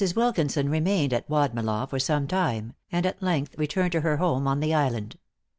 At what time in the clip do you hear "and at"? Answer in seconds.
2.91-3.21